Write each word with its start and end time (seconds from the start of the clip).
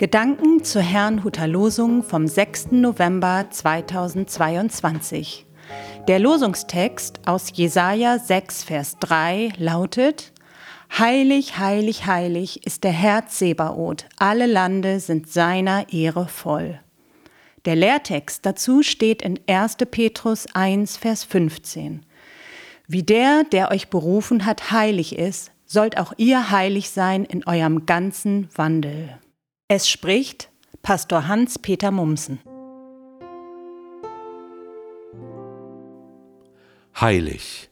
Gedanken 0.00 0.64
zur 0.64 0.80
Herrnhuter 0.80 1.46
Losung 1.46 2.02
vom 2.02 2.26
6. 2.26 2.68
November 2.70 3.48
2022. 3.50 5.44
Der 6.08 6.18
Losungstext 6.18 7.20
aus 7.26 7.52
Jesaja 7.52 8.18
6, 8.18 8.64
Vers 8.64 8.96
3 9.00 9.52
lautet: 9.58 10.32
Heilig, 10.98 11.58
heilig, 11.58 12.06
heilig 12.06 12.64
ist 12.66 12.84
der 12.84 12.92
Herr 12.92 13.26
Zebaoth, 13.26 14.06
alle 14.16 14.46
Lande 14.46 15.00
sind 15.00 15.28
seiner 15.28 15.92
Ehre 15.92 16.28
voll. 16.28 16.80
Der 17.66 17.76
Lehrtext 17.76 18.46
dazu 18.46 18.82
steht 18.82 19.20
in 19.20 19.38
1. 19.46 19.76
Petrus 19.90 20.46
1, 20.54 20.96
Vers 20.96 21.24
15. 21.24 22.06
Wie 22.88 23.02
der, 23.02 23.44
der 23.44 23.70
euch 23.70 23.90
berufen 23.90 24.46
hat, 24.46 24.70
heilig 24.70 25.18
ist, 25.18 25.52
sollt 25.66 25.98
auch 25.98 26.14
ihr 26.16 26.50
heilig 26.50 26.88
sein 26.88 27.26
in 27.26 27.46
eurem 27.46 27.84
ganzen 27.84 28.48
Wandel. 28.54 29.18
Es 29.72 29.88
spricht 29.88 30.50
Pastor 30.82 31.28
Hans-Peter 31.28 31.92
Mumsen. 31.92 32.40
Heilig. 37.00 37.70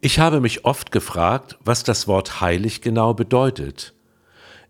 Ich 0.00 0.20
habe 0.20 0.40
mich 0.40 0.64
oft 0.64 0.92
gefragt, 0.92 1.58
was 1.64 1.82
das 1.82 2.06
Wort 2.06 2.40
heilig 2.40 2.82
genau 2.82 3.14
bedeutet. 3.14 3.94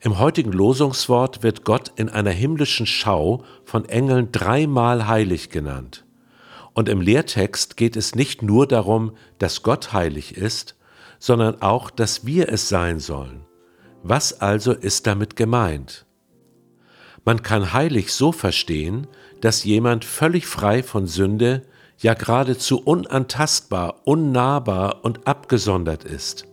Im 0.01 0.19
heutigen 0.19 0.51
Losungswort 0.51 1.43
wird 1.43 1.67
Gott 1.67 1.93
in 1.97 2.09
einer 2.09 2.31
himmlischen 2.31 2.87
Schau 2.87 3.45
von 3.67 3.85
Engeln 3.85 4.33
dreimal 4.33 5.07
heilig 5.07 5.51
genannt. 5.51 6.07
Und 6.73 6.89
im 6.89 7.03
Lehrtext 7.03 7.77
geht 7.77 7.95
es 7.95 8.15
nicht 8.15 8.41
nur 8.41 8.67
darum, 8.67 9.15
dass 9.37 9.63
Gott 9.63 9.93
heilig 9.93 10.35
ist, 10.35 10.77
sondern 11.19 11.61
auch, 11.61 11.91
dass 11.91 12.25
wir 12.25 12.49
es 12.49 12.71
sein 12.71 13.01
sollen. 13.01 13.45
Was 14.03 14.41
also 14.41 14.73
ist 14.73 15.07
damit 15.07 15.37
gemeint? 15.37 16.07
Man 17.29 17.43
kann 17.43 17.75
heilig 17.75 18.15
so 18.15 18.33
verstehen, 18.33 19.07
dass 19.43 19.63
jemand 19.63 20.07
völlig 20.07 20.47
frei 20.47 20.83
von 20.83 21.07
Sünde, 21.07 21.61
ja 21.99 22.15
geradezu 22.15 22.81
unantastbar, 22.81 24.01
unnahbar 24.07 25.05
und 25.05 25.27
abgesondert 25.27 26.05
ist. 26.05 26.47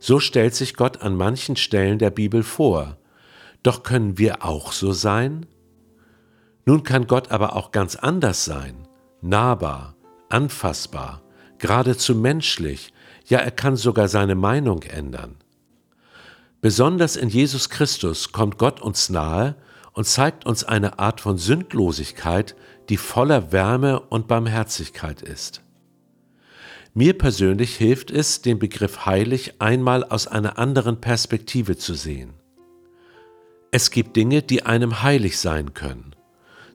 So 0.00 0.18
stellt 0.18 0.56
sich 0.56 0.74
Gott 0.74 1.02
an 1.02 1.14
manchen 1.14 1.54
Stellen 1.54 2.00
der 2.00 2.10
Bibel 2.10 2.42
vor. 2.42 2.96
Doch 3.62 3.84
können 3.84 4.18
wir 4.18 4.44
auch 4.44 4.72
so 4.72 4.90
sein? 4.90 5.46
Nun 6.66 6.82
kann 6.82 7.06
Gott 7.06 7.30
aber 7.30 7.54
auch 7.54 7.70
ganz 7.70 7.94
anders 7.94 8.44
sein, 8.44 8.88
nahbar, 9.20 9.94
anfassbar, 10.28 11.22
geradezu 11.58 12.16
menschlich, 12.16 12.92
ja 13.28 13.38
er 13.38 13.52
kann 13.52 13.76
sogar 13.76 14.08
seine 14.08 14.34
Meinung 14.34 14.82
ändern. 14.82 15.36
Besonders 16.60 17.14
in 17.14 17.28
Jesus 17.28 17.70
Christus 17.70 18.32
kommt 18.32 18.58
Gott 18.58 18.80
uns 18.80 19.08
nahe 19.08 19.54
und 19.92 20.06
zeigt 20.06 20.46
uns 20.46 20.64
eine 20.64 20.98
Art 20.98 21.20
von 21.20 21.38
Sündlosigkeit, 21.38 22.56
die 22.88 22.96
voller 22.96 23.52
Wärme 23.52 24.00
und 24.00 24.28
Barmherzigkeit 24.28 25.22
ist. 25.22 25.62
Mir 26.94 27.16
persönlich 27.16 27.76
hilft 27.76 28.10
es, 28.10 28.42
den 28.42 28.58
Begriff 28.58 29.06
heilig 29.06 29.60
einmal 29.60 30.04
aus 30.04 30.26
einer 30.26 30.58
anderen 30.58 31.00
Perspektive 31.00 31.76
zu 31.76 31.94
sehen. 31.94 32.34
Es 33.70 33.90
gibt 33.90 34.16
Dinge, 34.16 34.42
die 34.42 34.66
einem 34.66 35.02
heilig 35.02 35.38
sein 35.38 35.72
können, 35.72 36.14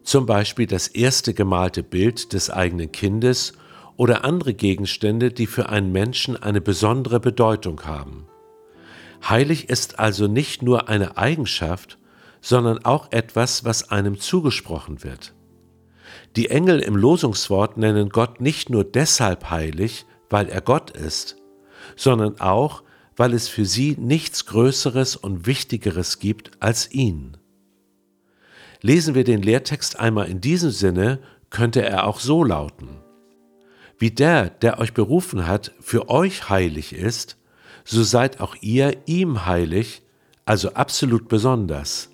zum 0.01 0.25
Beispiel 0.25 0.65
das 0.65 0.87
erste 0.87 1.35
gemalte 1.35 1.83
Bild 1.83 2.33
des 2.33 2.49
eigenen 2.49 2.91
Kindes 2.91 3.53
oder 3.97 4.23
andere 4.23 4.55
Gegenstände, 4.55 5.31
die 5.31 5.45
für 5.45 5.69
einen 5.69 5.91
Menschen 5.91 6.41
eine 6.41 6.61
besondere 6.61 7.19
Bedeutung 7.19 7.83
haben. 7.85 8.27
Heilig 9.27 9.69
ist 9.69 9.99
also 9.99 10.27
nicht 10.27 10.63
nur 10.63 10.89
eine 10.89 11.17
Eigenschaft, 11.17 11.99
sondern 12.41 12.83
auch 12.85 13.11
etwas, 13.11 13.65
was 13.65 13.89
einem 13.89 14.19
zugesprochen 14.19 15.03
wird. 15.03 15.33
Die 16.35 16.49
Engel 16.49 16.79
im 16.79 16.95
Losungswort 16.95 17.77
nennen 17.77 18.09
Gott 18.09 18.41
nicht 18.41 18.69
nur 18.69 18.83
deshalb 18.83 19.49
heilig, 19.49 20.05
weil 20.29 20.49
er 20.49 20.61
Gott 20.61 20.91
ist, 20.91 21.37
sondern 21.95 22.39
auch, 22.39 22.83
weil 23.15 23.33
es 23.33 23.47
für 23.47 23.65
sie 23.65 23.95
nichts 23.97 24.45
Größeres 24.45 25.15
und 25.15 25.47
Wichtigeres 25.47 26.19
gibt 26.19 26.51
als 26.61 26.91
ihn. 26.91 27.37
Lesen 28.81 29.15
wir 29.15 29.23
den 29.23 29.41
Lehrtext 29.41 29.99
einmal 29.99 30.27
in 30.27 30.39
diesem 30.39 30.69
Sinne, 30.69 31.19
könnte 31.49 31.83
er 31.83 32.05
auch 32.05 32.19
so 32.19 32.43
lauten. 32.43 33.01
Wie 33.97 34.11
der, 34.11 34.49
der 34.49 34.79
euch 34.79 34.93
berufen 34.93 35.47
hat, 35.47 35.71
für 35.79 36.09
euch 36.09 36.49
heilig 36.49 36.93
ist, 36.93 37.37
so 37.83 38.03
seid 38.03 38.39
auch 38.41 38.55
ihr 38.61 38.95
ihm 39.07 39.45
heilig, 39.45 40.03
also 40.45 40.73
absolut 40.73 41.27
besonders. 41.27 42.09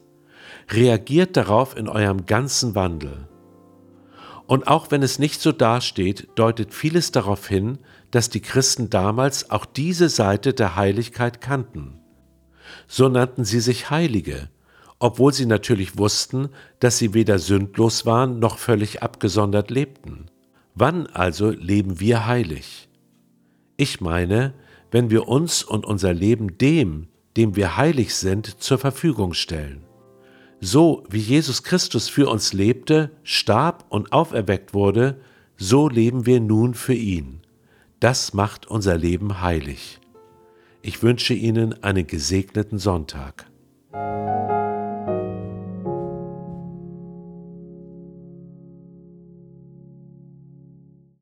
Reagiert 0.70 1.38
darauf 1.38 1.76
in 1.76 1.88
eurem 1.88 2.26
ganzen 2.26 2.76
Wandel. 2.76 3.28
Und 4.46 4.68
auch 4.68 4.92
wenn 4.92 5.04
es 5.04 5.20
nicht 5.20 5.42
so 5.42 5.52
dasteht, 5.52 6.28
deutet 6.36 6.74
vieles 6.74 7.12
darauf 7.12 7.48
hin, 7.48 7.80
dass 8.12 8.30
die 8.30 8.42
Christen 8.42 8.90
damals 8.90 9.50
auch 9.50 9.66
diese 9.66 10.10
Seite 10.10 10.54
der 10.54 10.76
Heiligkeit 10.76 11.42
kannten. 11.42 12.00
So 12.88 13.10
nannten 13.10 13.46
sie 13.46 13.60
sich 13.60 13.90
Heilige, 13.90 14.50
obwohl 15.00 15.34
sie 15.34 15.46
natürlich 15.46 15.98
wussten, 15.98 16.50
dass 16.80 16.98
sie 16.98 17.14
weder 17.14 17.40
sündlos 17.40 18.06
waren 18.06 18.40
noch 18.40 18.58
völlig 18.58 19.02
abgesondert 19.02 19.72
lebten. 19.72 20.28
Wann 20.76 21.08
also 21.08 21.50
leben 21.50 22.00
wir 22.00 22.26
heilig? 22.26 22.90
Ich 23.78 24.02
meine, 24.02 24.54
wenn 24.92 25.10
wir 25.10 25.28
uns 25.28 25.64
und 25.64 25.86
unser 25.86 26.14
Leben 26.14 26.58
dem, 26.58 27.08
dem 27.36 27.56
wir 27.56 27.78
heilig 27.78 28.16
sind, 28.16 28.62
zur 28.62 28.78
Verfügung 28.78 29.34
stellen. 29.34 29.84
So 30.66 31.04
wie 31.10 31.20
Jesus 31.20 31.64
Christus 31.64 32.08
für 32.08 32.30
uns 32.30 32.54
lebte, 32.54 33.12
starb 33.24 33.84
und 33.90 34.14
auferweckt 34.14 34.74
wurde, 34.74 35.20
so 35.58 35.90
leben 35.90 36.26
wir 36.26 36.40
nun 36.40 36.74
für 36.74 36.94
ihn. 36.94 37.42
Das 38.00 38.34
macht 38.34 38.68
unser 38.68 38.98
Leben 38.98 39.42
heilig. 39.42 40.00
Ich 40.82 41.04
wünsche 41.04 41.34
Ihnen 41.34 41.84
einen 41.84 42.08
gesegneten 42.08 42.80
Sonntag. 42.80 43.46